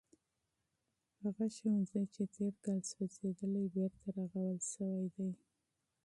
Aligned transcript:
هغه 1.21 1.45
ښوونځی 1.55 2.03
چې 2.13 2.23
تیر 2.33 2.53
کال 2.65 2.79
سوځېدلی 2.91 3.61
و 3.65 3.73
بېرته 3.75 4.05
رغول 4.17 4.57
شوی 4.73 5.07
دی. 5.15 5.29